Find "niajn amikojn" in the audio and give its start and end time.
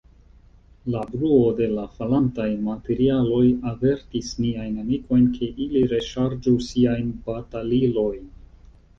4.45-5.27